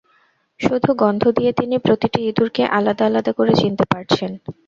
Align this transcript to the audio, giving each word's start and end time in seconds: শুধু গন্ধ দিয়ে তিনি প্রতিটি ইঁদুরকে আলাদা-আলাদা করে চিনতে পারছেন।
শুধু 0.59 0.89
গন্ধ 1.01 1.23
দিয়ে 1.37 1.51
তিনি 1.51 1.75
প্রতিটি 1.77 2.19
ইঁদুরকে 2.23 2.63
আলাদা-আলাদা 2.77 3.31
করে 3.33 3.53
চিনতে 3.55 3.85
পারছেন। 3.91 4.31